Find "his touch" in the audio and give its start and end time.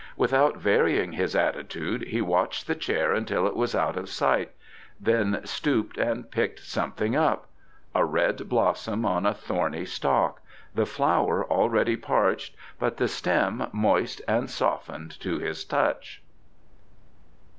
15.37-16.23